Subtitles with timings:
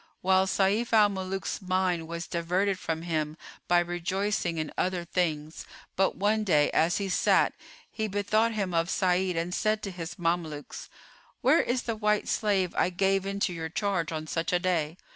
[0.21, 5.63] while Sayf al Muluk's mind was diverted from him by rejoicing and other things;
[5.95, 7.53] but one day, as he sat,
[7.91, 10.89] he bethought him of Sa'id and said to his Mamelukes,
[11.41, 14.97] "Where is the white slave I gave into your charge on such a day?"